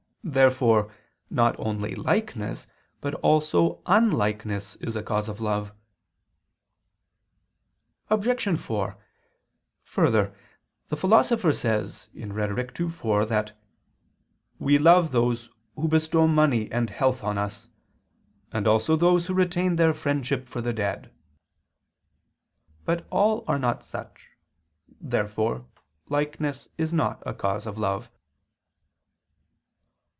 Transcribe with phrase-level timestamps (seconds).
[0.23, 0.93] Therefore
[1.31, 2.67] not only likeness
[3.01, 5.71] but also unlikeness is a cause of love.
[8.11, 8.55] Obj.
[8.59, 8.97] 4:
[9.83, 10.35] Further,
[10.89, 12.79] the Philosopher says (Rhet.
[12.79, 13.59] ii, 4) that
[14.59, 17.67] "we love those who bestow money and health on us;
[18.51, 21.11] and also those who retain their friendship for the dead."
[22.85, 24.29] But all are not such.
[24.99, 25.65] Therefore
[26.09, 28.11] likeness is not a cause of love.